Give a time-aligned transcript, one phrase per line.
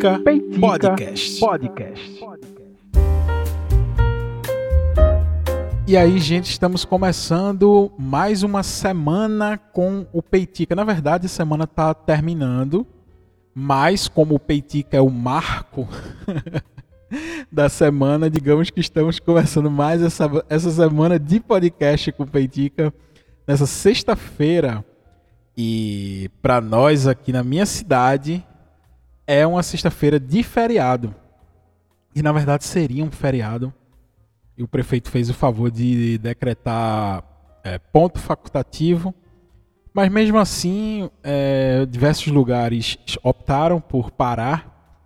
[0.00, 1.40] Peitica, Peitica Podcast.
[1.40, 2.24] Podcast.
[5.86, 10.74] E aí, gente, estamos começando mais uma semana com o Peitica.
[10.74, 12.86] Na verdade, a semana está terminando,
[13.54, 15.86] mas como o Peitica é o marco
[17.52, 22.94] da semana, digamos que estamos começando mais essa, essa semana de podcast com o Peitica
[23.46, 24.82] nessa sexta-feira.
[25.54, 28.42] E para nós aqui na minha cidade
[29.32, 31.14] é uma sexta-feira de feriado.
[32.12, 33.72] E na verdade seria um feriado.
[34.58, 37.22] E o prefeito fez o favor de decretar
[37.62, 39.14] é, ponto facultativo.
[39.94, 44.98] Mas mesmo assim, é, diversos lugares optaram por parar.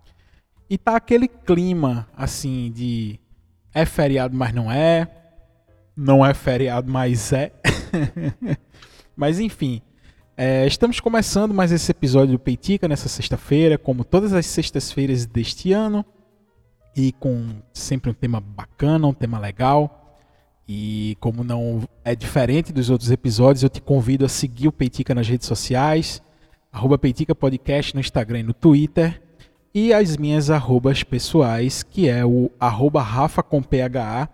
[0.67, 3.19] E tá aquele clima assim de
[3.75, 5.07] é feriado, mas não é.
[5.95, 7.51] Não é feriado, mas é.
[9.15, 9.83] mas enfim,
[10.37, 15.71] é, estamos começando mais esse episódio do Peitica nessa sexta-feira, como todas as sextas-feiras deste
[15.71, 16.05] ano,
[16.95, 20.19] e com sempre um tema bacana, um tema legal.
[20.67, 25.15] E como não é diferente dos outros episódios, eu te convido a seguir o Peitica
[25.15, 26.21] nas redes sociais,
[26.71, 29.21] arroba Peitica Podcast no Instagram e no Twitter,
[29.73, 34.27] e as minhas arrobas pessoais, que é o arroba Rafa com PHA,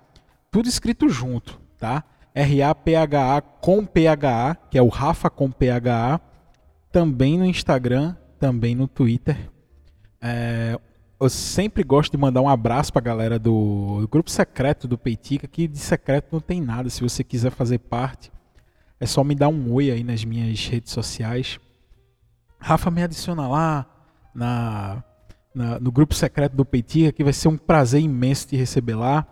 [0.49, 2.03] tudo escrito junto, tá?
[2.33, 6.19] R-A-P-H-A com P-H-A, que é o Rafa com P-H-A,
[6.91, 9.49] também no Instagram, também no Twitter.
[10.21, 10.79] É,
[11.19, 14.97] eu sempre gosto de mandar um abraço para a galera do, do, grupo secreto do
[14.97, 16.89] Peitica, que de secreto não tem nada.
[16.89, 18.31] Se você quiser fazer parte,
[18.99, 21.59] é só me dar um oi aí nas minhas redes sociais.
[22.59, 23.85] Rafa, me adiciona lá
[24.33, 25.03] na,
[25.53, 29.27] na no grupo secreto do Peitica, que vai ser um prazer imenso te receber lá.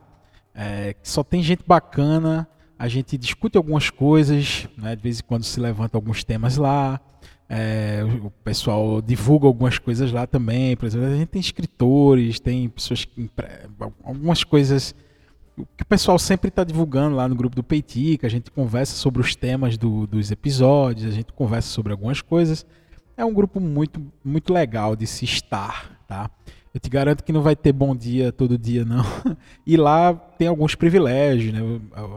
[0.53, 2.47] É, só tem gente bacana
[2.79, 4.95] a gente discute algumas coisas, né?
[4.95, 6.97] de vez em quando se levanta alguns temas lá,
[7.49, 12.69] é, o pessoal divulga algumas coisas lá também, por exemplo, a gente tem escritores, tem
[12.69, 13.29] pessoas que
[14.01, 14.95] algumas coisas
[15.75, 19.21] que o pessoal sempre está divulgando lá no grupo do Peitica, a gente conversa sobre
[19.21, 22.65] os temas do, dos episódios, a gente conversa sobre algumas coisas.
[23.17, 26.31] É um grupo muito, muito legal de se estar, tá?
[26.73, 29.03] Eu te garanto que não vai ter bom dia todo dia, não.
[29.65, 31.59] E lá tem alguns privilégios, né?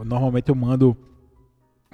[0.05, 0.95] Normalmente eu mando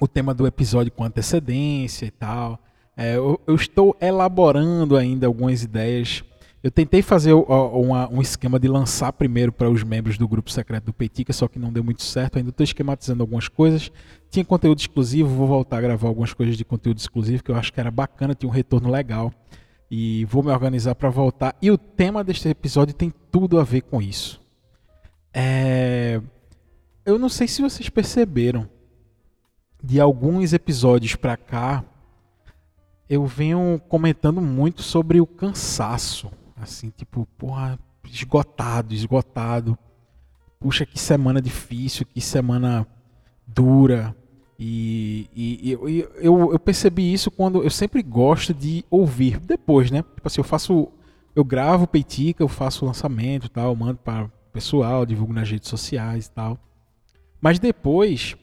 [0.00, 2.58] o tema do episódio com antecedência e tal.
[2.96, 6.22] É, eu, eu, estou elaborando ainda algumas ideias.
[6.62, 10.84] Eu tentei fazer uma, um esquema de lançar primeiro para os membros do grupo secreto
[10.84, 12.36] do Petica, só que não deu muito certo.
[12.36, 13.90] Ainda estou esquematizando algumas coisas.
[14.30, 17.72] Tinha conteúdo exclusivo, vou voltar a gravar algumas coisas de conteúdo exclusivo que eu acho
[17.72, 19.32] que era bacana, tinha um retorno legal
[19.90, 21.56] e vou me organizar para voltar.
[21.60, 24.40] E o tema deste episódio tem tudo a ver com isso.
[25.34, 26.20] É...
[27.04, 28.68] Eu não sei se vocês perceberam,
[29.82, 31.84] de alguns episódios para cá,
[33.08, 36.30] eu venho comentando muito sobre o cansaço.
[36.54, 39.76] Assim, tipo, porra, esgotado, esgotado.
[40.60, 42.86] Puxa, que semana difícil, que semana
[43.46, 44.14] dura.
[44.62, 50.02] E, e, e eu, eu, percebi isso quando eu sempre gosto de ouvir depois, né?
[50.02, 50.88] Tipo assim, eu faço.
[51.34, 55.70] Eu gravo peitica, eu faço lançamento e tal, mando para o pessoal, divulgo nas redes
[55.70, 56.58] sociais e tal.
[57.40, 58.36] Mas depois,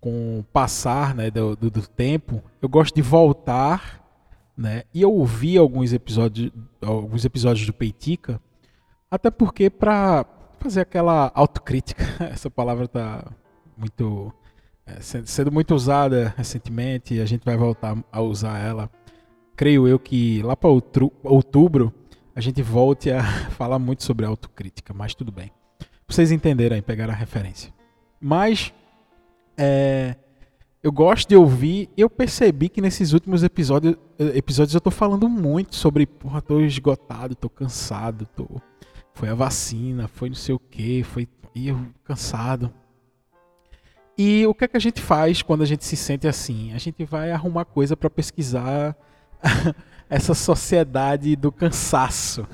[0.00, 4.02] com o passar né, do, do, do tempo, eu gosto de voltar
[4.56, 6.50] né, e ouvir alguns episódios,
[6.80, 8.40] alguns episódios do Peitica,
[9.10, 10.24] até porque para
[10.58, 13.30] fazer aquela autocrítica, essa palavra tá
[13.76, 14.32] muito
[14.86, 18.90] é, sendo muito usada recentemente, a gente vai voltar a usar ela.
[19.56, 21.92] Creio eu que lá para outubro
[22.34, 23.22] a gente volte a
[23.52, 25.50] falar muito sobre autocrítica, mas tudo bem.
[26.08, 27.72] vocês entenderem, pegar a referência.
[28.20, 28.72] Mas
[29.56, 30.16] é,
[30.82, 31.88] eu gosto de ouvir.
[31.96, 37.34] Eu percebi que nesses últimos episódios, episódios eu estou falando muito sobre, porra, tô esgotado,
[37.34, 38.60] tô cansado, tô
[39.14, 42.72] foi a vacina, foi não sei o que, foi eu cansado.
[44.16, 46.72] E o que é que a gente faz quando a gente se sente assim?
[46.72, 48.96] A gente vai arrumar coisa para pesquisar
[50.08, 52.46] essa sociedade do cansaço,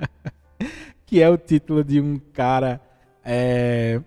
[1.06, 2.78] que é o título de um cara,
[3.24, 4.02] é,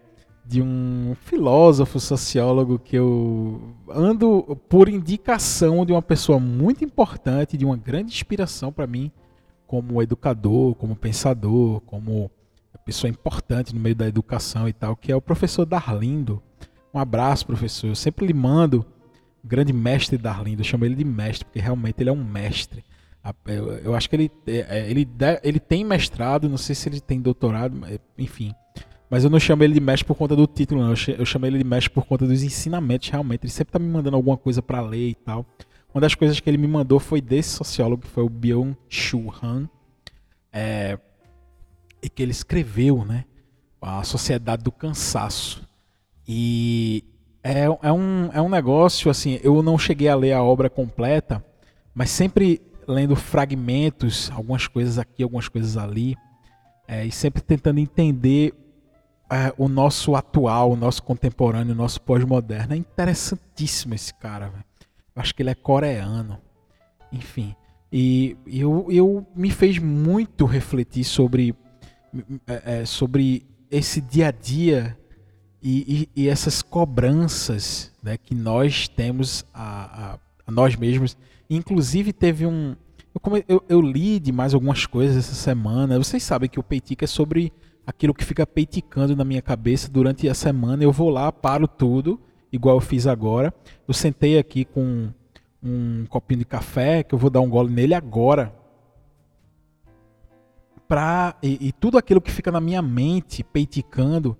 [0.45, 7.65] de um filósofo, sociólogo que eu ando por indicação de uma pessoa muito importante, de
[7.65, 9.11] uma grande inspiração para mim,
[9.65, 12.29] como educador, como pensador, como
[12.77, 16.41] pessoa importante no meio da educação e tal, que é o professor Darlindo.
[16.93, 17.87] Um abraço, professor.
[17.87, 18.85] Eu sempre lhe mando
[19.43, 20.61] grande mestre Darlindo.
[20.61, 22.83] Eu chamo ele de mestre, porque realmente ele é um mestre.
[23.83, 25.07] Eu acho que ele, é, é, ele,
[25.43, 27.79] ele tem mestrado, não sei se ele tem doutorado,
[28.17, 28.53] enfim.
[29.09, 30.89] Mas eu não chamo ele de mestre por conta do título, não.
[30.89, 33.45] Eu chamo ele de mestre por conta dos ensinamentos, realmente.
[33.45, 35.45] Ele sempre está me mandando alguma coisa para ler e tal.
[35.93, 39.69] Uma das coisas que ele me mandou foi desse sociólogo, que foi o Byung-Chul Han,
[40.51, 40.97] é,
[42.09, 43.25] que ele escreveu, né?
[43.81, 45.67] A Sociedade do Cansaço.
[46.27, 47.03] E
[47.43, 51.43] é, é, um, é um negócio, assim, eu não cheguei a ler a obra completa,
[51.93, 56.15] mas sempre lendo fragmentos, algumas coisas aqui, algumas coisas ali,
[56.87, 58.53] é, e sempre tentando entender
[59.29, 62.73] é, o nosso atual, o nosso contemporâneo, o nosso pós-moderno.
[62.73, 64.63] É interessantíssimo esse cara, véio.
[65.15, 66.39] Eu acho que ele é coreano.
[67.11, 67.55] Enfim.
[67.91, 71.55] E eu, eu me fez muito refletir sobre,
[72.47, 74.97] é, é, sobre esse dia a dia
[75.61, 81.17] e, e, e essas cobranças né, que nós temos a, a, a, nós mesmos.
[81.49, 82.75] Inclusive teve um.
[83.15, 85.97] Eu, eu, eu, li de mais algumas coisas essa semana.
[85.97, 87.53] Vocês sabem que o Peitica é sobre
[87.85, 90.83] aquilo que fica peiticando na minha cabeça durante a semana.
[90.83, 92.19] Eu vou lá, paro tudo,
[92.51, 93.53] igual eu fiz agora.
[93.87, 95.09] Eu sentei aqui com
[95.61, 98.53] um copinho de café, que eu vou dar um gole nele agora.
[100.93, 104.37] Pra, e, e tudo aquilo que fica na minha mente peiticando,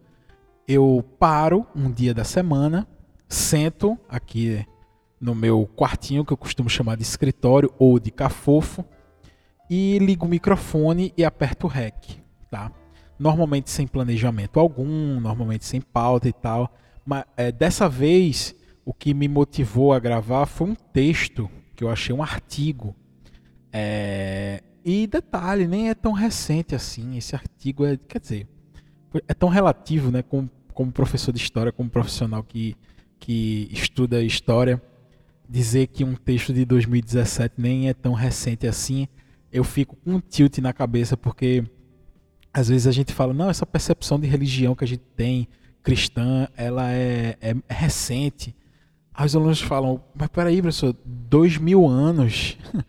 [0.68, 2.88] eu paro um dia da semana,
[3.28, 4.64] sento aqui
[5.20, 8.86] no meu quartinho, que eu costumo chamar de escritório ou de cafofo,
[9.68, 12.22] e ligo o microfone e aperto o REC,
[12.52, 12.72] tá?
[13.18, 16.72] Normalmente sem planejamento algum, normalmente sem pauta e tal.
[17.04, 18.56] Mas é, dessa vez,
[18.86, 22.96] o que me motivou a gravar foi um texto que eu achei um artigo.
[23.72, 27.18] É, e detalhe, nem é tão recente assim.
[27.18, 28.48] Esse artigo é, quer dizer,
[29.28, 30.22] é tão relativo, né?
[30.22, 32.76] Como, como professor de história, como profissional que,
[33.20, 34.82] que estuda história,
[35.48, 39.08] dizer que um texto de 2017 nem é tão recente assim,
[39.52, 41.64] eu fico com um tilt na cabeça, porque
[42.54, 45.48] às vezes a gente fala, não, essa percepção de religião que a gente tem,
[45.82, 48.56] cristã, ela é, é, é recente.
[49.14, 52.58] Aí os alunos falam, mas peraí, professor, dois mil anos.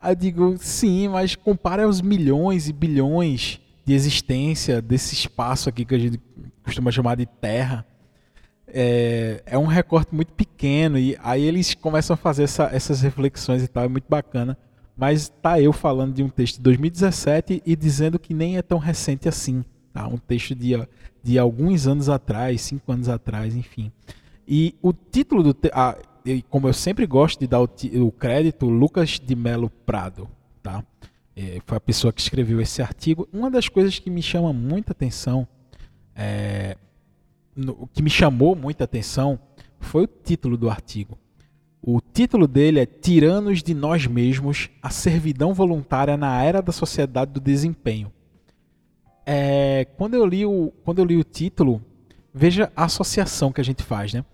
[0.00, 5.84] Aí eu digo, sim, mas compara os milhões e bilhões de existência desse espaço aqui
[5.84, 6.20] que a gente
[6.62, 7.86] costuma chamar de Terra.
[8.66, 13.62] É, é um recorte muito pequeno e aí eles começam a fazer essa, essas reflexões
[13.62, 14.56] e tal, é muito bacana.
[14.96, 18.78] Mas tá eu falando de um texto de 2017 e dizendo que nem é tão
[18.78, 19.64] recente assim.
[19.92, 20.06] Tá?
[20.06, 20.74] Um texto de,
[21.22, 23.92] de alguns anos atrás, cinco anos atrás, enfim.
[24.46, 25.54] E o título do.
[25.54, 25.96] Te ah,
[26.48, 27.68] como eu sempre gosto de dar o,
[28.06, 30.28] o crédito, Lucas de Melo Prado.
[30.62, 30.84] Tá?
[31.38, 33.28] é, foi a pessoa que escreveu esse artigo.
[33.32, 35.46] Uma das coisas que me chama muita atenção,
[36.14, 36.76] é,
[37.94, 39.38] que me chamou muita atenção,
[39.78, 41.16] foi o título do artigo.
[41.80, 47.30] O título dele é Tiranos de Nós Mesmos: A Servidão Voluntária na Era da Sociedade
[47.30, 48.12] do Desempenho.
[49.24, 51.80] É, quando, eu li o, quando eu li o título,
[52.34, 54.24] veja a associação que a gente faz, né?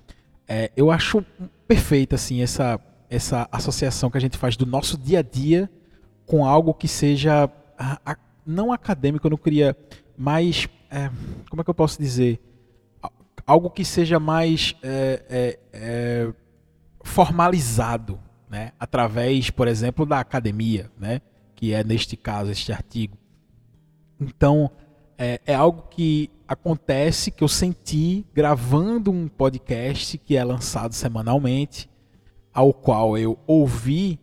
[0.46, 1.24] É, eu acho
[1.66, 5.70] perfeita assim essa, essa associação que a gente faz do nosso dia a dia
[6.26, 7.50] com algo que seja
[8.46, 9.76] não acadêmico, eu não queria
[10.16, 10.68] mais.
[10.90, 11.10] É,
[11.48, 12.40] como é que eu posso dizer?
[13.46, 16.32] Algo que seja mais é, é, é,
[17.02, 18.18] formalizado,
[18.48, 18.72] né?
[18.78, 21.20] através, por exemplo, da academia, né?
[21.54, 23.18] que é neste caso este artigo.
[24.18, 24.70] Então,
[25.18, 31.88] é, é algo que acontece, que eu senti gravando um podcast que é lançado semanalmente,
[32.52, 34.18] ao qual eu ouvi,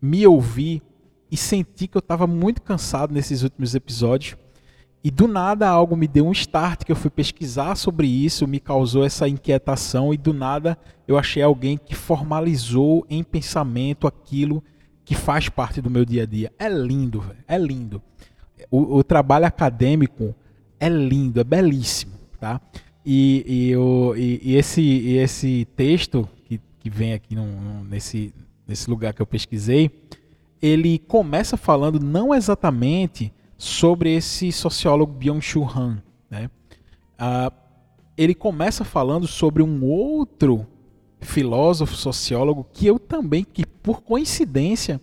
[0.00, 0.82] me ouvi
[1.30, 4.36] e senti que eu estava muito cansado nesses últimos episódios.
[5.04, 8.60] E do nada algo me deu um start que eu fui pesquisar sobre isso, me
[8.60, 14.62] causou essa inquietação e do nada eu achei alguém que formalizou em pensamento aquilo
[15.04, 16.52] que faz parte do meu dia a dia.
[16.56, 18.00] É lindo, véio, é lindo.
[18.70, 20.34] O, o, trabalho acadêmico
[20.82, 22.60] é lindo, é belíssimo, tá?
[23.06, 27.36] E, e, o, e, e esse, e esse texto que, que vem aqui
[27.88, 28.34] nesse,
[28.66, 29.92] nesse lugar que eu pesquisei,
[30.60, 36.50] ele começa falando não exatamente sobre esse sociólogo Byung-Chul Han, né?
[37.16, 37.52] Ah,
[38.18, 40.66] ele começa falando sobre um outro
[41.20, 45.00] filósofo sociólogo que eu também, que por coincidência,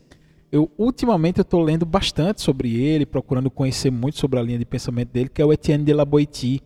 [0.52, 4.66] eu ultimamente eu estou lendo bastante sobre ele, procurando conhecer muito sobre a linha de
[4.66, 6.62] pensamento dele, que é o Etienne de la Boétie,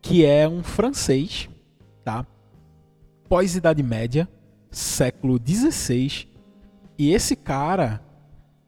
[0.00, 1.48] que é um francês,
[2.04, 2.26] tá?
[3.28, 4.28] Pós-Idade Média,
[4.70, 6.28] século XVI,
[6.98, 8.02] e esse cara,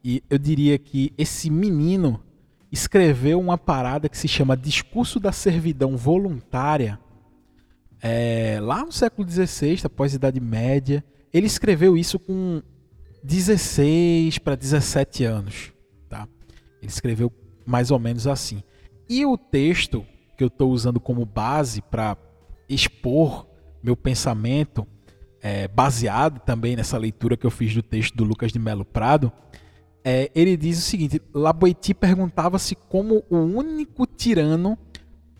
[0.03, 2.21] e eu diria que esse menino
[2.71, 6.99] escreveu uma parada que se chama Discurso da Servidão Voluntária,
[8.01, 11.03] é, lá no século XVI, após a Idade Média.
[11.33, 12.61] Ele escreveu isso com
[13.25, 15.73] 16 para 17 anos.
[16.07, 16.27] Tá?
[16.81, 17.31] Ele escreveu
[17.65, 18.63] mais ou menos assim.
[19.09, 20.05] E o texto
[20.37, 22.17] que eu estou usando como base para
[22.69, 23.47] expor
[23.81, 24.87] meu pensamento
[25.41, 29.31] é, baseado também nessa leitura que eu fiz do texto do Lucas de Melo Prado,
[30.03, 34.77] é, ele diz o seguinte: Laboiti perguntava se como o único tirano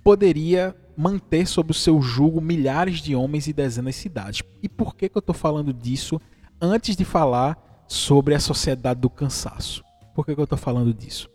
[0.03, 4.43] poderia manter sob o seu jugo milhares de homens e dezenas de cidades.
[4.61, 6.21] E por que, que eu estou falando disso
[6.61, 9.83] antes de falar sobre a sociedade do cansaço?
[10.13, 11.29] Por que, que eu estou falando disso?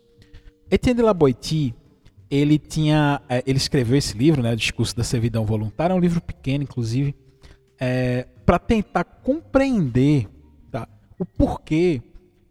[0.69, 1.75] Etienne de Laboiti,
[2.29, 6.21] ele tinha, é, ele escreveu esse livro, né, Discurso da Servidão Voluntária, é um livro
[6.21, 7.13] pequeno, inclusive,
[7.79, 10.29] é, para tentar compreender
[10.71, 10.87] tá,
[11.19, 12.01] o porquê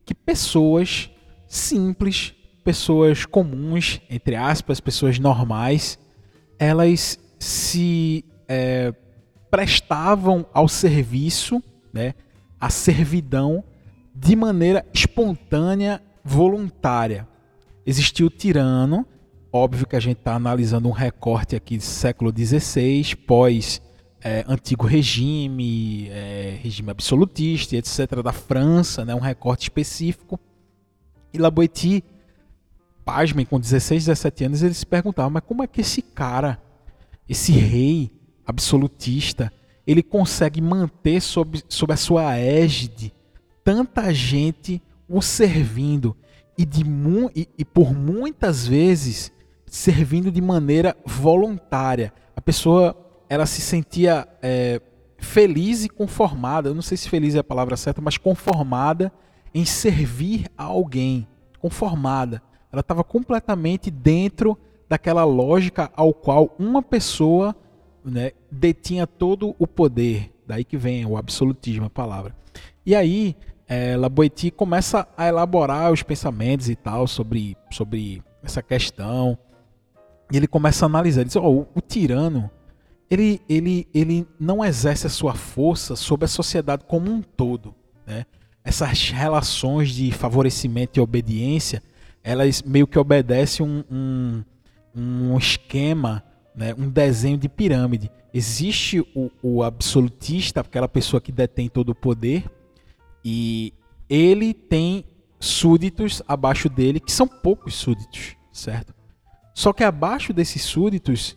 [0.04, 1.10] que pessoas
[1.48, 5.98] simples, pessoas comuns, entre aspas, pessoas normais,
[6.58, 8.92] elas se é,
[9.50, 12.14] prestavam ao serviço, né,
[12.60, 13.64] à servidão,
[14.20, 17.26] de maneira espontânea, voluntária.
[17.86, 19.06] Existia o tirano,
[19.50, 23.80] óbvio que a gente está analisando um recorte aqui do século XVI, pós
[24.22, 30.38] é, antigo regime, é, regime absolutista, etc., da França, né, um recorte específico.
[31.32, 32.04] E Laboiti
[33.02, 36.60] pasmem, com 16, 17 anos, ele se perguntava, mas como é que esse cara,
[37.26, 38.12] esse rei
[38.46, 39.50] absolutista,
[39.86, 43.14] ele consegue manter sob, sob a sua égide
[43.64, 46.16] tanta gente o servindo
[46.56, 46.84] e, de
[47.34, 49.32] e, e por muitas vezes
[49.66, 52.12] servindo de maneira voluntária.
[52.36, 52.96] A pessoa
[53.28, 54.80] ela se sentia é,
[55.18, 56.68] feliz e conformada.
[56.68, 59.12] Eu não sei se feliz é a palavra certa, mas conformada
[59.54, 61.26] em servir a alguém.
[61.60, 62.42] Conformada.
[62.72, 67.54] Ela estava completamente dentro daquela lógica ao qual uma pessoa
[68.04, 70.32] né, detinha todo o poder.
[70.46, 72.34] Daí que vem o absolutismo, a palavra.
[72.84, 73.36] E aí,
[73.70, 79.38] é, Laboiti começa a elaborar os pensamentos e tal sobre, sobre essa questão.
[80.32, 81.20] E ele começa a analisar.
[81.20, 82.50] Ele diz: oh, o, o tirano
[83.08, 87.74] ele, ele, ele não exerce a sua força sobre a sociedade como um todo.
[88.06, 88.26] Né?
[88.64, 91.82] Essas relações de favorecimento e obediência
[92.22, 94.44] elas meio que obedecem um, um,
[94.94, 96.22] um esquema,
[96.54, 98.10] né, um desenho de pirâmide.
[98.32, 102.44] Existe o, o absolutista, aquela pessoa que detém todo o poder,
[103.24, 103.72] e
[104.08, 105.04] ele tem
[105.38, 108.94] súditos abaixo dele, que são poucos súditos, certo?
[109.54, 111.36] Só que abaixo desses súditos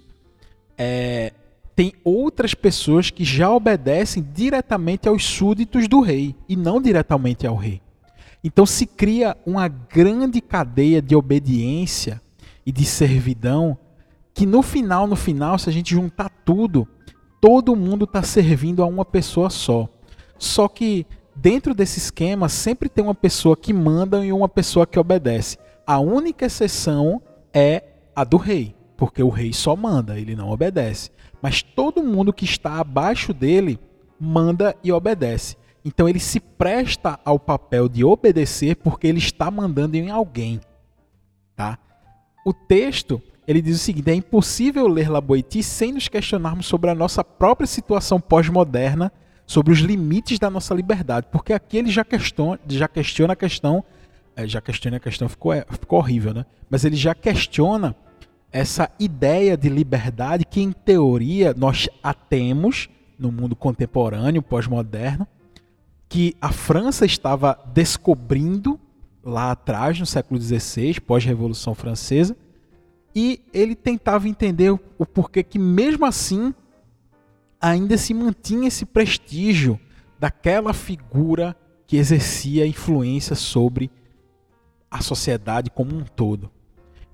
[0.78, 1.34] é,
[1.76, 7.56] tem outras pessoas que já obedecem diretamente aos súditos do rei e não diretamente ao
[7.56, 7.82] rei.
[8.44, 12.22] Então se cria uma grande cadeia de obediência
[12.66, 13.78] e de servidão
[14.34, 16.88] que no final, no final, se a gente juntar tudo,
[17.40, 19.88] todo mundo está servindo a uma pessoa só.
[20.38, 25.00] Só que dentro desse esquema sempre tem uma pessoa que manda e uma pessoa que
[25.00, 25.58] obedece.
[25.86, 27.22] A única exceção
[27.54, 27.84] é
[28.16, 31.10] a do rei, porque o rei só manda, ele não obedece.
[31.42, 33.80] Mas todo mundo que está abaixo dele
[34.20, 35.58] manda e obedece.
[35.84, 40.62] Então ele se presta ao papel de obedecer porque ele está mandando em alguém,
[41.56, 41.78] tá?
[42.46, 46.96] O texto ele diz o seguinte: é impossível ler Laboiti sem nos questionarmos sobre a
[46.96, 49.12] nossa própria situação pós-moderna,
[49.54, 53.84] sobre os limites da nossa liberdade, porque aqui ele já questiona, já questiona a questão,
[54.36, 56.44] é, já questiona a questão ficou, é, ficou horrível, né?
[56.68, 57.96] Mas ele já questiona
[58.52, 65.28] essa ideia de liberdade que em teoria nós a temos no mundo contemporâneo, pós-moderno,
[66.10, 68.80] que a França estava descobrindo
[69.24, 72.36] lá atrás, no século XVI, pós-Revolução Francesa,
[73.16, 76.56] e ele tentava entender o porquê que, mesmo assim,
[77.64, 79.80] ainda se mantinha esse prestígio
[80.20, 81.56] daquela figura
[81.88, 83.90] que exercia influência sobre
[84.92, 86.52] a sociedade como um todo.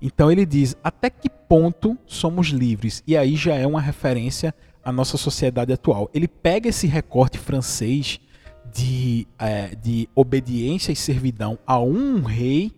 [0.02, 3.02] Então ele diz: até que ponto somos livres?
[3.06, 4.52] E aí já é uma referência
[4.84, 6.10] à nossa sociedade atual.
[6.12, 8.18] Ele pega esse recorte francês
[8.72, 12.72] de, é, de obediência e servidão a um rei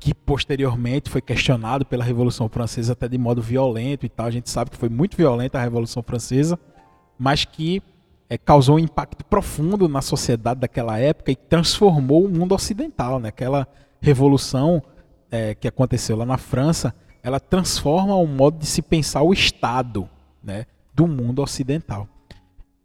[0.00, 4.26] que posteriormente foi questionado pela Revolução Francesa até de modo violento e tal.
[4.26, 6.58] A gente sabe que foi muito violenta a Revolução Francesa,
[7.18, 7.82] mas que
[8.28, 13.18] é, causou um impacto profundo na sociedade daquela época e transformou o mundo ocidental.
[13.18, 13.28] Né?
[13.28, 13.66] Aquela
[14.00, 14.82] revolução
[15.30, 20.08] é, que aconteceu lá na França, ela transforma o modo de se pensar o Estado
[20.42, 22.08] né, do mundo ocidental.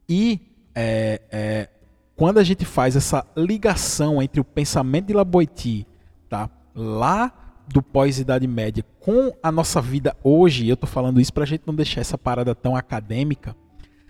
[0.07, 0.39] E
[0.73, 1.69] é, é
[2.15, 5.87] quando a gente faz essa ligação entre o pensamento de Laboiti,
[6.27, 7.31] tá, lá
[7.65, 11.63] do pós-idade média, com a nossa vida hoje, eu estou falando isso para a gente
[11.65, 13.55] não deixar essa parada tão acadêmica,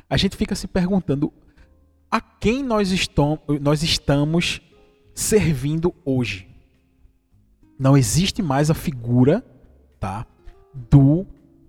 [0.10, 1.32] a gente fica se perguntando
[2.10, 4.62] a quem nós, estamos, nós estamos
[5.14, 6.48] servindo hoje.
[7.78, 9.46] Não existe mais a figura
[10.00, 10.26] tá,
[10.90, 11.26] do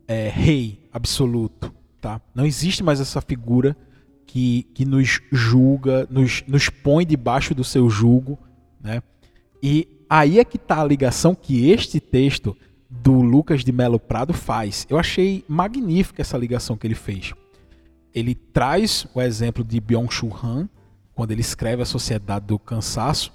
[0.09, 1.73] é, rei absoluto.
[2.01, 2.21] Tá?
[2.35, 3.77] Não existe mais essa figura
[4.27, 8.39] que, que nos julga, nos, nos põe debaixo do seu jugo,
[8.81, 9.03] né?
[9.63, 12.57] E aí é que está a ligação que este texto
[12.89, 14.87] do Lucas de Melo Prado faz.
[14.89, 17.35] Eu achei magnífica essa ligação que ele fez.
[18.15, 20.69] Ele traz o exemplo de Byung-Chul Han,
[21.15, 23.33] quando ele escreve A Sociedade do Cansaço,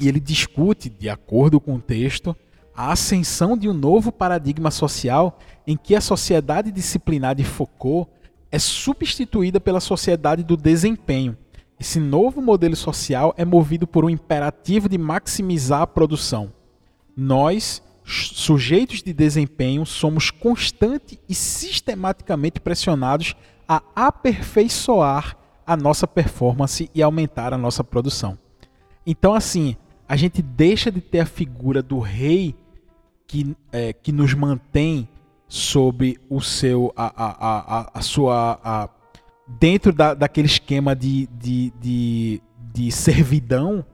[0.00, 2.36] e ele discute, de acordo com o texto,
[2.74, 8.08] a ascensão de um novo paradigma social em que a sociedade disciplinar de Foucault
[8.52, 11.36] é substituída pela sociedade do desempenho.
[11.80, 16.52] Esse novo modelo social é movido por um imperativo de maximizar a produção.
[17.16, 23.34] Nós, sujeitos de desempenho, somos constante e sistematicamente pressionados
[23.68, 25.36] a aperfeiçoar
[25.66, 28.38] a nossa performance e aumentar a nossa produção.
[29.06, 29.76] Então, assim,
[30.08, 32.56] a gente deixa de ter a figura do rei
[33.26, 35.06] que, é, que nos mantém
[35.46, 38.88] sob o seu a, a, a, a sua a,
[39.46, 43.84] dentro da, daquele esquema de, de, de, de servidão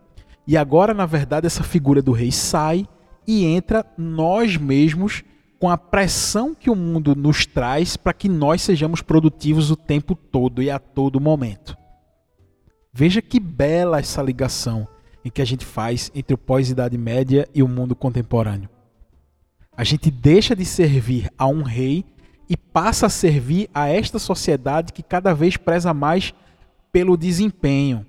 [0.46, 2.88] e agora na verdade essa figura do rei sai
[3.26, 5.22] e entra nós mesmos
[5.58, 10.14] com a pressão que o mundo nos traz para que nós sejamos produtivos o tempo
[10.14, 11.76] todo e a todo momento.
[12.92, 14.86] Veja que bela essa ligação
[15.24, 18.68] em que a gente faz entre o pós-idade média e o mundo contemporâneo.
[19.76, 22.04] A gente deixa de servir a um rei
[22.48, 26.34] e passa a servir a esta sociedade que cada vez preza mais
[26.92, 28.06] pelo desempenho,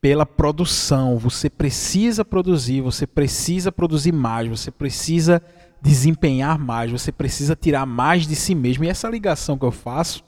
[0.00, 1.18] pela produção.
[1.18, 5.42] Você precisa produzir, você precisa produzir mais, você precisa
[5.80, 8.84] desempenhar mais, você precisa tirar mais de si mesmo.
[8.84, 10.24] E essa ligação que eu faço,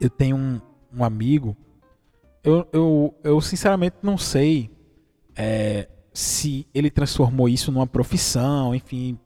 [0.00, 0.60] eu tenho um,
[0.96, 1.56] um amigo,
[2.42, 4.70] eu, eu, eu sinceramente não sei
[5.36, 9.18] é, se ele transformou isso numa profissão, enfim,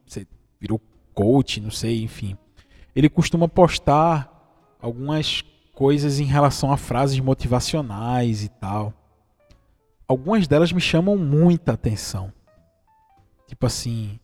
[0.60, 0.80] virou
[1.14, 2.36] coach, não sei, enfim.
[2.94, 4.30] Ele costuma postar
[4.80, 5.42] algumas
[5.74, 8.92] coisas em relação a frases motivacionais e tal.
[10.12, 12.30] Algumas delas me chamam muita atenção.
[13.48, 14.20] Tipo assim,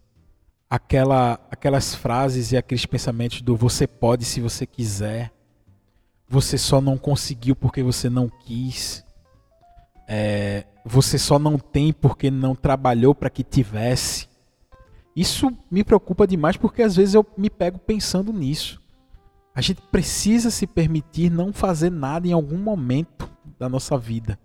[0.69, 5.33] aquela, aquelas frases e aqueles pensamentos do você pode se você quiser,
[6.29, 9.03] você só não conseguiu porque você não quis,
[10.07, 14.29] é, você só não tem porque não trabalhou para que tivesse.
[15.17, 18.79] Isso me preocupa demais porque às vezes eu me pego pensando nisso.
[19.55, 23.27] A gente precisa se permitir não fazer nada em algum momento
[23.59, 24.39] da nossa vida.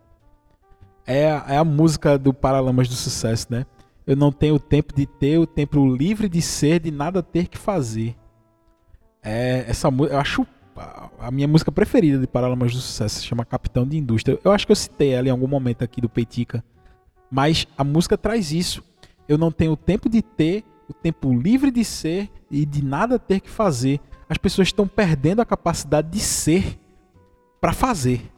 [1.06, 3.66] É, é a música do Paralamas do Sucesso, né?
[4.06, 7.58] Eu não tenho tempo de ter, o tempo livre de ser, de nada ter que
[7.58, 8.16] fazer.
[9.22, 10.46] É, essa eu acho
[11.20, 14.40] a minha música preferida de Paralamas do Sucesso, se chama Capitão de Indústria.
[14.44, 16.64] Eu acho que eu citei ela em algum momento aqui do Peitica.
[17.30, 18.84] Mas a música traz isso.
[19.28, 23.40] Eu não tenho tempo de ter, o tempo livre de ser e de nada ter
[23.40, 24.00] que fazer.
[24.28, 26.80] As pessoas estão perdendo a capacidade de ser
[27.62, 28.33] para fazer.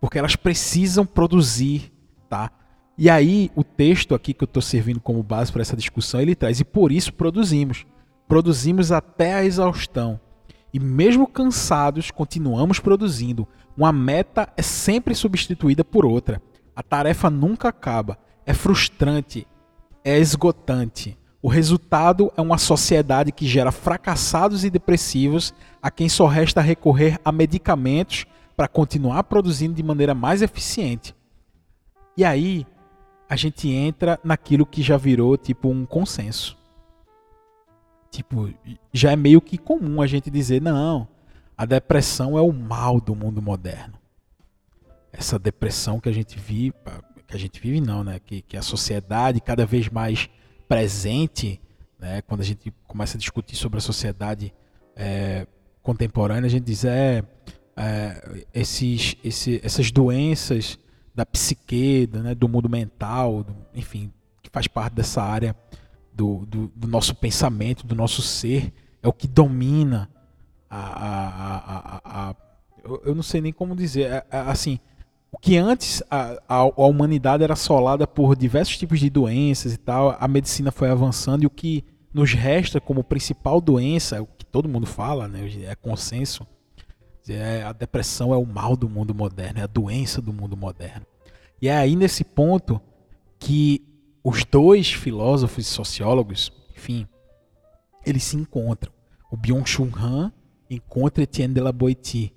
[0.00, 1.92] Porque elas precisam produzir,
[2.28, 2.50] tá?
[2.98, 6.34] E aí, o texto aqui que eu estou servindo como base para essa discussão, ele
[6.34, 7.84] traz, e por isso produzimos.
[8.26, 10.18] Produzimos até a exaustão.
[10.72, 13.46] E mesmo cansados, continuamos produzindo.
[13.76, 16.40] Uma meta é sempre substituída por outra.
[16.74, 18.18] A tarefa nunca acaba.
[18.46, 19.46] É frustrante,
[20.04, 21.18] é esgotante.
[21.42, 27.20] O resultado é uma sociedade que gera fracassados e depressivos a quem só resta recorrer
[27.24, 31.14] a medicamentos para continuar produzindo de maneira mais eficiente.
[32.16, 32.66] E aí,
[33.28, 36.56] a gente entra naquilo que já virou tipo um consenso.
[38.10, 38.50] Tipo,
[38.92, 41.06] já é meio que comum a gente dizer, não,
[41.56, 43.94] a depressão é o mal do mundo moderno.
[45.12, 46.74] Essa depressão que a gente vive,
[47.26, 48.20] que a gente vive não, né?
[48.24, 50.30] Que, que a sociedade cada vez mais
[50.68, 51.60] presente,
[51.98, 52.22] né?
[52.22, 54.54] Quando a gente começa a discutir sobre a sociedade
[54.94, 55.46] é,
[55.82, 57.22] contemporânea, a gente diz, é,
[57.76, 60.78] é esses, esse, essas doenças
[61.14, 64.12] da psique, né, do mundo mental, do, enfim,
[64.42, 65.54] que faz parte dessa área
[66.12, 70.10] do, do, do, nosso pensamento, do nosso ser, é o que domina
[70.70, 70.78] a.
[70.78, 72.36] a, a, a
[72.84, 74.10] eu, eu, não sei nem como dizer.
[74.10, 74.78] É, é, assim,
[75.30, 80.26] o que antes a, humanidade era assolada por diversos tipos de doenças e tal, a
[80.26, 84.86] medicina foi avançando e o que nos resta como principal doença, o que todo mundo
[84.86, 86.46] fala, né, é consenso,
[87.28, 91.06] é, a depressão é o mal do mundo moderno, é a doença do mundo moderno.
[91.60, 92.80] E é aí nesse ponto
[93.38, 93.82] que
[94.22, 97.06] os dois filósofos e sociólogos, enfim,
[98.04, 98.92] eles se encontram.
[99.30, 100.32] O Byung-Chul Han
[100.70, 102.32] encontra Etienne de la Boétie.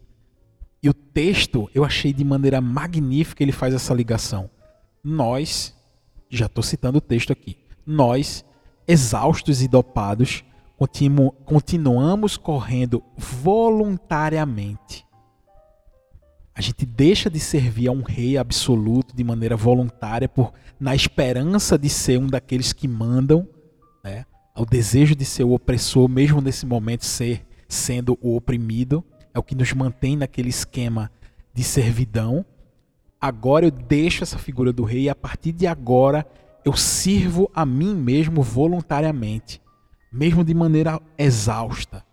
[0.81, 4.49] E o texto, eu achei de maneira magnífica, ele faz essa ligação.
[5.03, 5.75] Nós,
[6.29, 8.45] já estou citando o texto aqui, nós,
[8.87, 10.43] exaustos e dopados,
[10.79, 15.05] Continu continuamos correndo voluntariamente.
[16.55, 21.77] A gente deixa de servir a um rei absoluto de maneira voluntária por na esperança
[21.77, 23.45] de ser um daqueles que mandam,
[24.01, 24.25] né?
[24.55, 29.43] Ao desejo de ser o opressor, mesmo nesse momento ser sendo o oprimido, é o
[29.43, 31.11] que nos mantém naquele esquema
[31.53, 32.45] de servidão.
[33.19, 36.25] Agora eu deixo essa figura do rei e a partir de agora
[36.63, 39.61] eu sirvo a mim mesmo voluntariamente,
[40.11, 42.03] mesmo de maneira exausta,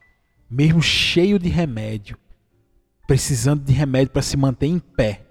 [0.51, 2.17] mesmo cheio de remédio,
[3.07, 5.23] precisando de remédio para se manter em pé.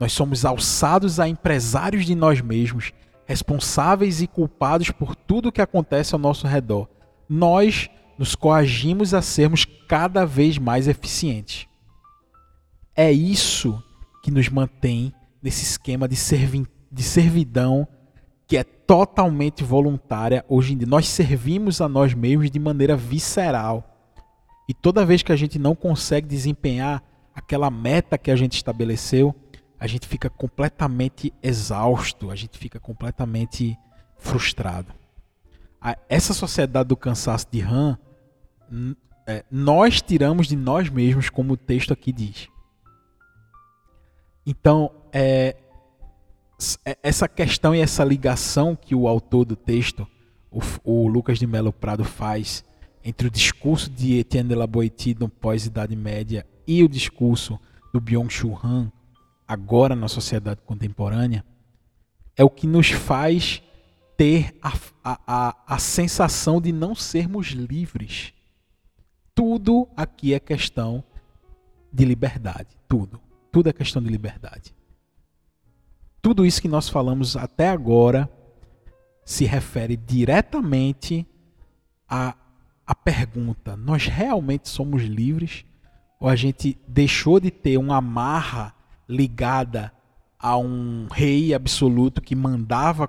[0.00, 2.92] Nós somos alçados a empresários de nós mesmos,
[3.26, 6.88] responsáveis e culpados por tudo que acontece ao nosso redor.
[7.28, 11.66] Nós nos coagimos a sermos cada vez mais eficientes.
[12.96, 13.82] É isso
[14.22, 17.86] que nos mantém nesse esquema de, servi de servidão
[18.48, 20.88] que é totalmente voluntária hoje em dia.
[20.88, 23.94] Nós servimos a nós mesmos de maneira visceral.
[24.66, 27.02] E toda vez que a gente não consegue desempenhar
[27.34, 29.34] aquela meta que a gente estabeleceu,
[29.78, 33.78] a gente fica completamente exausto, a gente fica completamente
[34.16, 34.92] frustrado.
[36.08, 37.98] Essa sociedade do cansaço de Han
[39.26, 42.48] é, nós tiramos de nós mesmos, como o texto aqui diz.
[44.46, 45.67] Então, é, é,
[47.02, 50.06] essa questão e essa ligação que o autor do texto,
[50.50, 52.64] o, o Lucas de Melo Prado, faz
[53.04, 57.58] entre o discurso de Etienne de la Boétie no pós-Idade Média e o discurso
[57.92, 58.92] do Byung-Chul Han,
[59.46, 61.44] agora na sociedade contemporânea,
[62.36, 63.62] é o que nos faz
[64.16, 68.34] ter a, a, a, a sensação de não sermos livres
[69.38, 71.04] tudo aqui é questão
[71.92, 72.76] de liberdade.
[72.88, 73.20] Tudo.
[73.52, 74.74] Tudo é questão de liberdade.
[76.28, 78.30] Tudo isso que nós falamos até agora
[79.24, 81.26] se refere diretamente
[82.06, 82.34] à,
[82.86, 85.64] à pergunta: nós realmente somos livres?
[86.20, 88.74] Ou a gente deixou de ter uma amarra
[89.08, 89.90] ligada
[90.38, 93.08] a um rei absoluto que mandava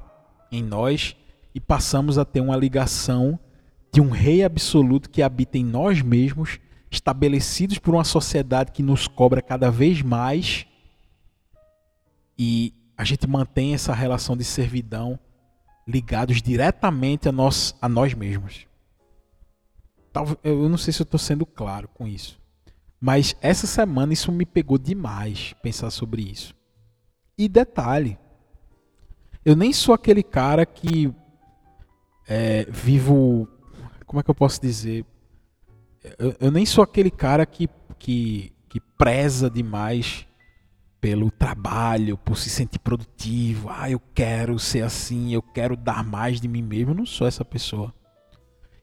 [0.49, 1.13] em nós
[1.53, 3.37] e passamos a ter uma ligação
[3.91, 6.57] de um rei absoluto que habita em nós mesmos,
[6.89, 10.65] estabelecidos por uma sociedade que nos cobra cada vez mais,
[12.37, 15.17] e a gente mantém essa relação de servidão
[15.87, 18.67] ligados diretamente a nós, a nós mesmos.
[20.43, 22.37] Eu não sei se eu estou sendo claro com isso.
[22.99, 26.53] Mas essa semana isso me pegou demais pensar sobre isso.
[27.37, 28.19] E detalhe,
[29.45, 31.09] eu nem sou aquele cara que
[32.27, 33.47] é, vivo
[34.05, 35.05] como é que eu posso dizer?
[36.17, 40.27] Eu, eu nem sou aquele cara que, que, que preza demais
[41.01, 43.69] pelo trabalho, por se sentir produtivo.
[43.69, 46.91] Ah, eu quero ser assim, eu quero dar mais de mim mesmo.
[46.91, 47.93] Eu não sou essa pessoa.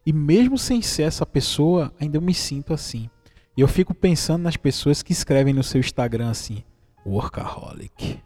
[0.05, 3.11] E mesmo sem ser essa pessoa, ainda eu me sinto assim.
[3.57, 6.62] E eu fico pensando nas pessoas que escrevem no seu Instagram assim:
[7.05, 8.22] workaholic.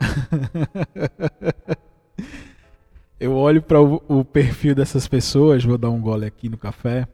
[3.18, 7.08] eu olho para o, o, perfil dessas pessoas, vou dar um gole aqui no café.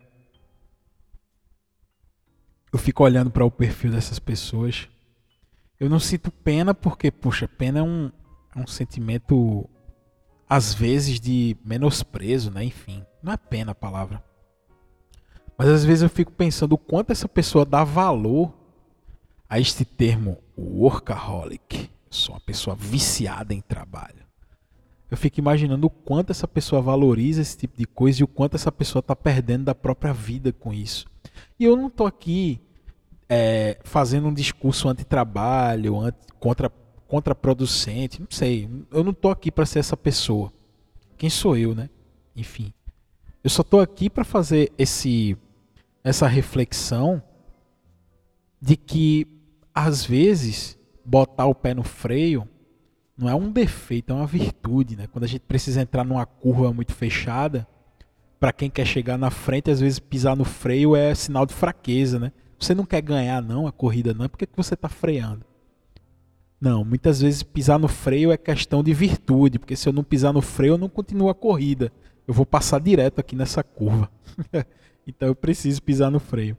[2.72, 4.88] Eu fico olhando para o perfil dessas pessoas.
[5.80, 8.12] Eu não sinto pena porque, puxa, pena é um,
[8.54, 9.68] é um sentimento
[10.48, 12.62] às vezes de menosprezo, né?
[12.62, 14.22] Enfim, não é pena a palavra.
[15.56, 18.54] Mas às vezes eu fico pensando o quanto essa pessoa dá valor
[19.48, 21.82] a este termo workaholic.
[21.82, 24.30] Eu sou uma pessoa viciada em trabalho
[25.10, 28.54] eu fico imaginando o quanto essa pessoa valoriza esse tipo de coisa e o quanto
[28.54, 31.06] essa pessoa está perdendo da própria vida com isso.
[31.58, 32.60] E eu não estou aqui
[33.32, 36.68] é, fazendo um discurso anti-trabalho, anti, contra,
[37.06, 38.68] contraproducente, não sei.
[38.90, 40.52] Eu não estou aqui para ser essa pessoa.
[41.16, 41.88] Quem sou eu, né?
[42.34, 42.74] Enfim.
[43.44, 45.38] Eu só estou aqui para fazer esse,
[46.02, 47.22] essa reflexão
[48.60, 49.26] de que,
[49.72, 52.48] às vezes, botar o pé no freio
[53.16, 55.06] não é um defeito, é uma virtude, né?
[55.06, 57.66] Quando a gente precisa entrar numa curva muito fechada,
[58.40, 62.18] para quem quer chegar na frente, às vezes pisar no freio é sinal de fraqueza,
[62.18, 62.32] né?
[62.60, 65.44] Você não quer ganhar não a corrida não, por que você está freando?
[66.60, 70.30] Não, muitas vezes pisar no freio é questão de virtude, porque se eu não pisar
[70.32, 71.90] no freio, eu não continuo a corrida.
[72.28, 74.10] Eu vou passar direto aqui nessa curva.
[75.06, 76.54] então eu preciso pisar no freio.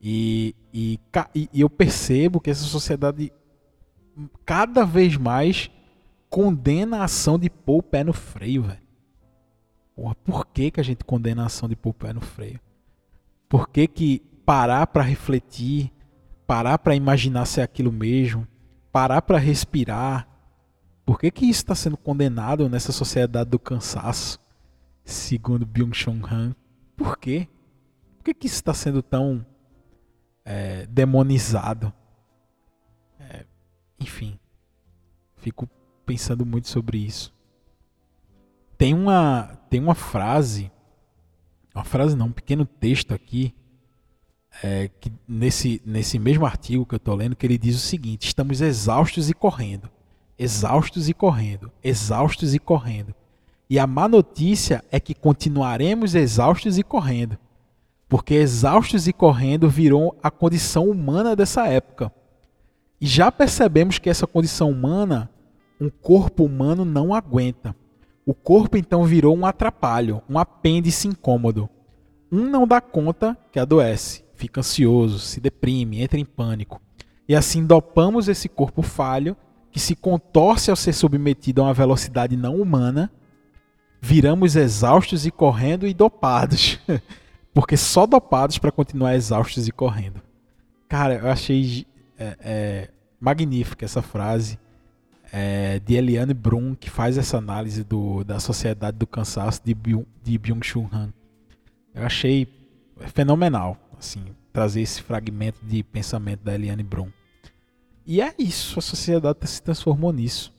[0.00, 0.98] E, e,
[1.52, 3.30] e eu percebo que essa sociedade
[4.46, 5.70] cada vez mais
[6.30, 8.88] condena a ação de pôr o pé no freio, velho.
[9.94, 12.60] Porra, por que, que a gente condena a ação de pôr o pé no freio?
[13.46, 15.92] Por que, que parar para refletir,
[16.46, 18.48] parar para imaginar se é aquilo mesmo,
[18.90, 20.26] parar para respirar,
[21.04, 24.40] por que, que isso está sendo condenado nessa sociedade do cansaço,
[25.04, 26.56] segundo Byung-Chul Han?
[26.96, 27.46] Por quê?
[28.16, 29.44] Por que, que isso está sendo tão
[30.46, 31.92] é, demonizado?
[34.00, 34.38] enfim,
[35.36, 35.68] fico
[36.06, 37.34] pensando muito sobre isso.
[38.78, 40.72] Tem uma, tem uma frase,
[41.74, 43.54] uma frase não, um pequeno texto aqui,
[44.62, 48.26] é, que nesse, nesse mesmo artigo que eu estou lendo, que ele diz o seguinte:
[48.26, 49.88] estamos exaustos e correndo,
[50.38, 53.14] exaustos e correndo, exaustos e correndo.
[53.70, 57.38] E a má notícia é que continuaremos exaustos e correndo,
[58.08, 62.12] porque exaustos e correndo virou a condição humana dessa época.
[63.00, 65.30] E já percebemos que essa condição humana,
[65.80, 67.76] um corpo humano não aguenta.
[68.26, 71.68] O corpo então virou um atrapalho, um apêndice incômodo.
[72.30, 76.80] Um não dá conta que adoece, fica ansioso, se deprime, entra em pânico.
[77.28, 79.36] E assim dopamos esse corpo falho
[79.70, 83.10] que se contorce ao ser submetido a uma velocidade não humana,
[84.00, 86.78] viramos exaustos e correndo e dopados.
[87.52, 90.22] Porque só dopados para continuar exaustos e correndo.
[90.88, 91.86] Cara, eu achei
[92.18, 92.88] é, é,
[93.20, 94.58] magnífica essa frase
[95.32, 99.74] é, de Eliane Brum, que faz essa análise do, da sociedade do cansaço de,
[100.38, 101.12] Byung-Chul Han.
[101.94, 102.46] Eu achei
[103.12, 107.10] fenomenal, assim, trazer esse fragmento de pensamento da Eliane Brum.
[108.06, 110.52] E é isso, a sociedade se transformou nisso.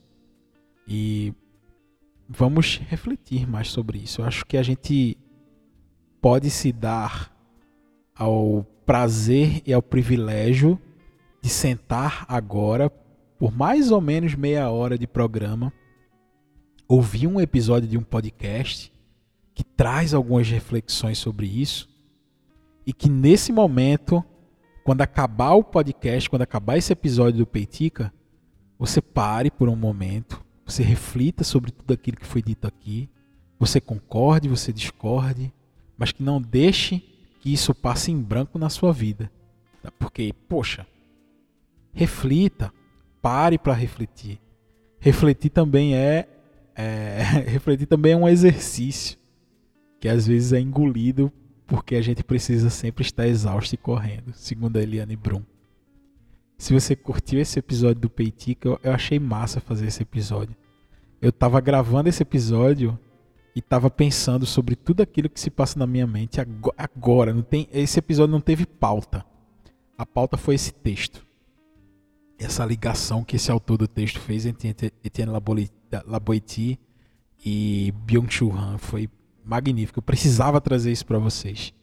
[0.88, 1.34] E
[2.28, 4.22] vamos refletir mais sobre isso.
[4.22, 5.18] Eu acho que a gente
[6.22, 7.36] pode se dar
[8.16, 10.80] ao prazer e ao privilégio
[11.42, 12.92] de sentar agora
[13.40, 15.72] por mais ou menos meia hora de programa,
[16.86, 18.92] ouvir um episódio de um podcast
[19.56, 21.89] que traz algumas reflexões sobre isso
[22.90, 24.26] e que nesse momento,
[24.84, 28.12] quando acabar o podcast, quando acabar esse episódio do Peitica,
[28.80, 33.08] você pare por um momento, você reflita sobre tudo aquilo que foi dito aqui,
[33.60, 35.54] você concorde, você discorde,
[35.96, 36.98] mas que não deixe
[37.40, 39.32] que isso passe em branco na sua vida.
[40.00, 40.88] Porque, poxa,
[41.94, 42.74] reflita,
[43.22, 44.42] pare para refletir.
[45.00, 46.28] Refletir também é,
[46.74, 49.16] é refletir também é um exercício
[50.00, 51.32] que às vezes é engolido
[51.70, 55.44] porque a gente precisa sempre estar exausto e correndo, segundo a Eliane Brum.
[56.58, 60.56] Se você curtiu esse episódio do Peitica, eu, achei massa fazer esse episódio.
[61.22, 63.00] Eu estava gravando esse episódio
[63.56, 66.42] e estava pensando sobre tudo aquilo que se passa na minha mente
[66.78, 67.34] agora.
[67.34, 69.24] Não tem, esse episódio não teve pauta.
[69.98, 71.24] A pauta foi esse texto
[72.40, 74.70] essa ligação que esse autor do texto fez entre
[75.04, 75.34] Etienne
[76.08, 76.80] Laboiti
[77.46, 79.10] e Byung-Chul Han foi
[79.50, 80.00] magnífico.
[80.00, 81.74] Eu precisava trazer isso para vocês.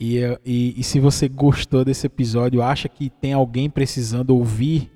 [0.00, 4.90] E, e, e, se você gostou desse episódio, acha que tem alguém precisando ouvir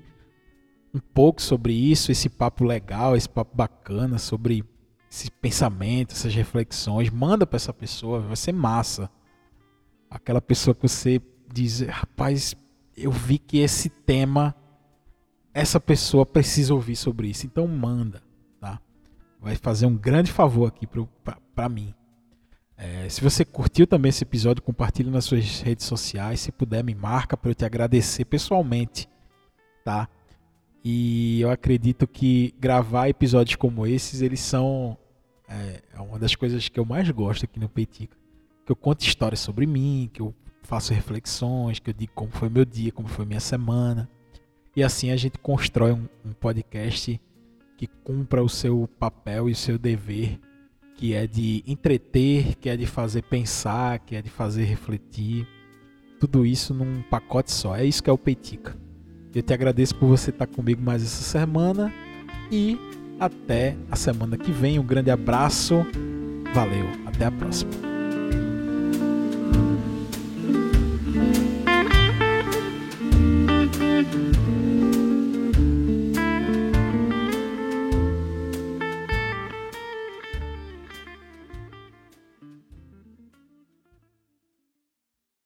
[0.93, 4.63] um pouco sobre isso, esse papo legal, esse papo bacana sobre
[5.09, 9.09] esse pensamento, essas reflexões, manda para essa pessoa, vai ser massa.
[10.09, 11.21] Aquela pessoa que você
[11.53, 12.55] diz, rapaz,
[12.95, 14.55] eu vi que esse tema
[15.57, 17.47] essa pessoa precisa ouvir sobre isso.
[17.47, 18.21] Então manda,
[18.59, 18.79] tá?
[19.41, 20.87] Vai fazer um grande favor aqui
[21.55, 21.95] para mim.
[22.77, 26.41] É, se você curtiu também esse episódio, compartilhe nas suas redes sociais.
[26.41, 29.09] Se puder, me marca para eu te agradecer pessoalmente,
[29.83, 30.07] tá?
[30.83, 34.97] E eu acredito que gravar episódios como esses, eles são
[35.47, 38.15] é, é uma das coisas que eu mais gosto aqui no Peitica.
[38.65, 42.49] Que eu conto histórias sobre mim, que eu faço reflexões, que eu digo como foi
[42.49, 44.09] meu dia, como foi minha semana.
[44.75, 47.19] E assim a gente constrói um, um podcast
[47.77, 50.39] que cumpra o seu papel e o seu dever,
[50.97, 55.47] que é de entreter, que é de fazer pensar, que é de fazer refletir.
[56.19, 57.75] Tudo isso num pacote só.
[57.75, 58.75] É isso que é o Peitica.
[59.33, 61.93] Eu te agradeço por você estar comigo mais essa semana
[62.51, 62.77] e
[63.19, 64.79] até a semana que vem.
[64.79, 65.85] Um grande abraço.
[66.53, 67.96] Valeu, até a próxima.